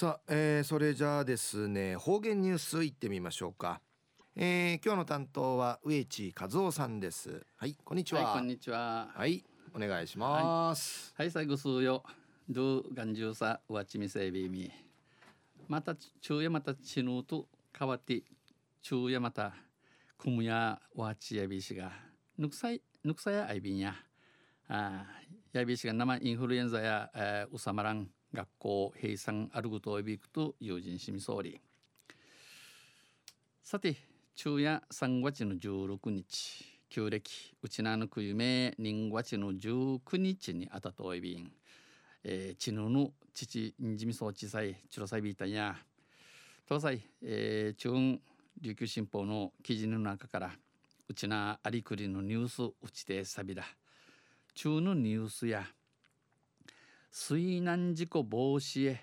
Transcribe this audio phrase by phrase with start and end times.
[0.00, 3.82] さあ、えー、それじゃあですね方言ニュースいってみましょうか、
[4.34, 7.44] えー、今日の担当は植地和夫さんです。
[7.58, 9.08] はいこんにちは、はい、こんにちは。
[9.14, 9.44] はい
[9.74, 11.12] お願いします。
[11.18, 12.02] はい、最後数よ。
[12.48, 14.70] ドゥガンジューサワチミセイビーミ。
[15.68, 17.46] また昼夜またチヌと
[17.78, 18.22] 変わって
[18.80, 19.52] 昼夜また
[20.16, 21.92] クムヤワチヤビシが。
[22.38, 23.94] ぬくさいぬくさやアイビンや。
[24.66, 25.04] あ
[25.52, 31.60] やびしが生インフルエンザや、えー、うさまらん学校閉鎖あることをびくと友人しみ総理
[33.64, 33.96] さて
[34.34, 37.30] 昼夜3月の16日旧暦
[37.62, 41.52] うちなぬくゆめ人月の19日にあたといびん、
[42.24, 45.76] えー、ちぬぬ父んじみそうちさいちろさいびいたんや
[46.68, 48.20] 東西、えー、中
[48.60, 50.50] 琉球新報の記事の中から
[51.08, 53.64] うちなありくりのニュースうちてさびら
[54.54, 55.64] 中のニュースや
[57.12, 59.00] 水難事故防止へ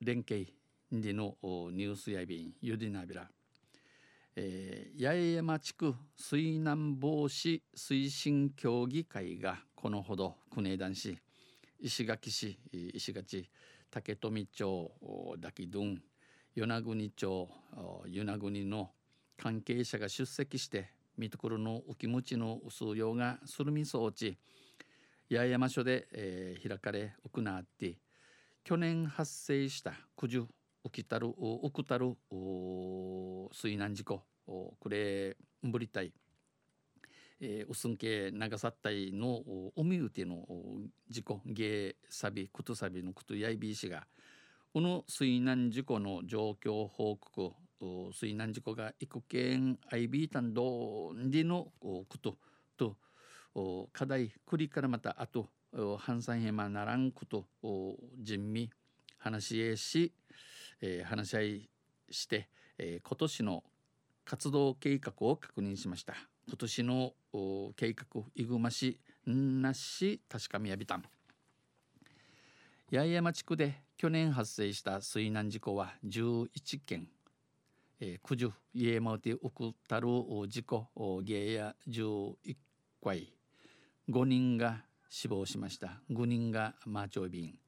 [0.00, 0.46] 連携
[0.90, 3.28] でのニュースやびんゆでなびら、
[4.34, 11.18] えー、八重山地区水難防止推進協議会がこのほど国枝市
[11.78, 13.50] 石垣市石垣
[13.90, 14.90] 竹富町
[15.38, 16.00] ダキドン
[16.54, 17.48] 与那国町
[18.06, 18.88] 与那国の
[19.36, 24.38] 関係者が出席して見ところの浮き持ちの数用がするみそうち。
[25.28, 27.98] 八重山署で、えー、開かれ行って
[28.62, 30.44] 去年発生した九十
[30.84, 32.16] 起きたる起きたる
[33.52, 36.12] 水難事故これぶりたい、
[37.40, 39.42] えー、うすんけ長さったいの
[39.76, 40.44] 海うての
[41.10, 44.06] 事故ゲーサビクトサビのクトヤイビー氏が
[44.72, 47.52] この水難事故の状況報告
[48.12, 52.36] 水難事故が幾件アイビータンドンディのこと
[52.76, 52.96] と
[53.92, 55.48] 課題繰りからまたあと
[55.98, 57.46] 反産へまならんこと
[58.18, 58.70] 人味
[59.18, 60.12] 話し合し、
[60.80, 61.70] えー、話し合い
[62.10, 63.64] して、えー、今年の
[64.24, 66.14] 活動計画を確認しました。
[66.48, 67.12] 今年の
[67.76, 71.04] 計画いぐましなし確かみやびたん。
[72.92, 76.48] 八重山地区で去年発生した水難事故は11
[76.86, 77.08] 件、
[77.98, 80.08] えー、九十家山うて起こったる
[80.46, 80.86] 事故
[81.26, 82.56] 原や11
[83.02, 83.32] 回。
[84.08, 86.00] 5人が死亡しました。
[86.10, 87.58] 5人がマーチョイビン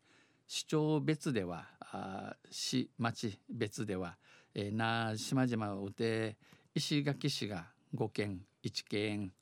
[0.46, 4.16] 市町別ではあ市町別では、
[4.54, 6.36] えー、な島々をて
[6.74, 9.32] 石垣市が5件1件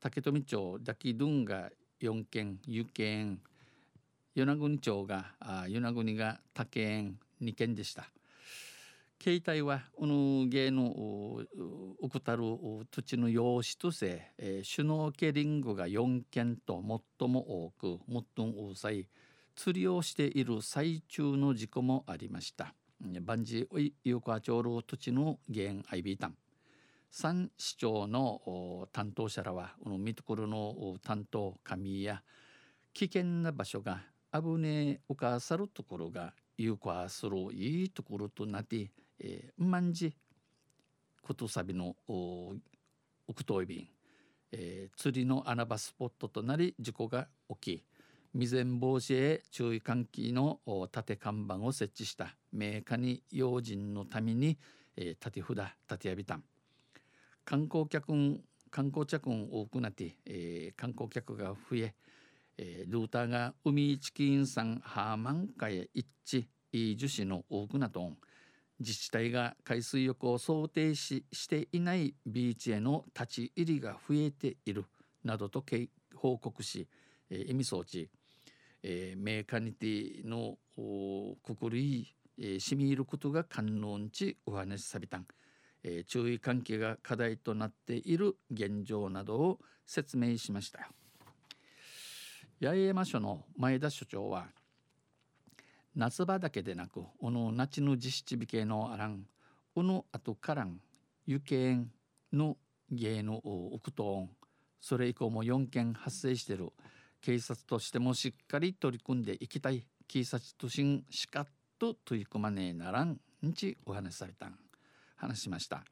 [0.00, 3.40] 竹富町ダキドゥンが4件湯県
[4.34, 8.08] 与那国町が与那国が他県2件でした。
[9.20, 11.42] 携帯はこの芸の
[12.00, 12.44] ウクタル
[12.90, 16.80] 土地の用紙としてえー、シュノーケリングが4件と
[17.18, 17.98] 最も多く
[18.36, 19.08] 最も多さい
[19.56, 22.74] 釣りをしている最中の事故もありました
[23.22, 23.68] 万事
[24.04, 26.36] 有効町路土地の原アイビータン
[27.10, 32.22] 三市長の担当者らはこのミトコルの担当神や
[32.94, 34.02] 危険な場所が
[34.32, 38.90] 危ねえおかさるところが有効するいいところとなって
[39.20, 40.14] えー、まんじ
[41.22, 42.54] ことさびのお
[43.34, 43.88] くといびん、
[44.52, 47.84] えー、釣りの穴場スポットとなり事故が起き
[48.32, 50.60] 未然防止へ注意喚起の
[50.92, 54.58] 縦看板を設置した名家に用心のために、
[54.96, 56.44] えー、縦札縦やびたん。
[57.44, 58.12] 観光客
[58.70, 61.94] 観光客多くなって、えー、観光客が増え
[62.58, 68.18] えー、ルーターが海チキンさんハーマンカへ一致いい樹脂の多くなとん。
[68.80, 74.84] 自治体が海水浴を想定ししていないビーチへの立ち入りが増えている
[75.24, 75.64] などと
[76.14, 76.88] 報告し、
[77.30, 78.08] えー、意味装置、
[78.82, 80.58] えー、メーカニティの
[81.42, 85.26] くくり、えー、しみ入ることが観音地お話しさびたん、
[85.82, 90.88] えー、注意喚起が課題となっている現状などを説明しました。
[92.60, 94.48] 八重山署の前田所長は
[95.98, 99.24] 夏場だけでなくこの夏の実質美形のあらん
[99.74, 100.80] この後からん
[101.26, 101.90] 湯ん
[102.32, 102.56] の
[102.90, 104.28] 芸の奥と
[104.80, 106.72] それ以降も4件発生してる。
[107.20, 109.84] 警察としてもしっかり取り組んでいきたい。
[110.06, 111.46] 警察としんしかっ
[111.80, 114.56] と取り組まねえならんんちお話しされたん。
[115.16, 115.82] 話しました。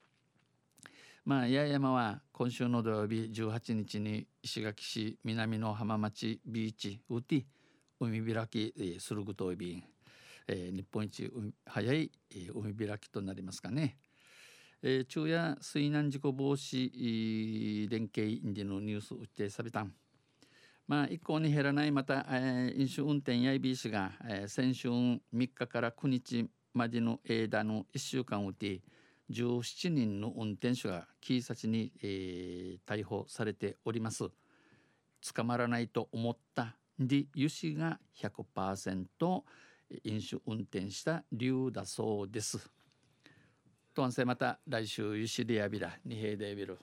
[1.25, 7.45] まあ八重山は今週の土曜日18日に石垣市南の浜町ビーチウティ
[7.99, 9.85] 海開きするぐといびん、
[10.49, 11.31] えー、日本一
[11.67, 13.99] 早い、え海開きとなりますかね。
[14.83, 19.93] えー、昼夜水難事故防止連携インディのニュースをってさびたん。
[20.87, 28.83] まあ一向に減らないまた、えー飲酒運転やいびいしが、えー先週3日から9日までの間の1週間うて
[29.31, 34.31] 17人の運転手が警察に、えー逮捕されております
[35.35, 39.07] 捕まらないと思ったで油脂が100%
[40.05, 42.71] 飲酒運転した理由だそうです。
[43.95, 46.79] とんせまた来週ゆしりやびら二平でビル